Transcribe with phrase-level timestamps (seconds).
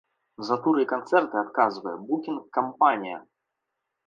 [0.47, 3.23] За туры і канцэрты адказвае букінг-кампанія.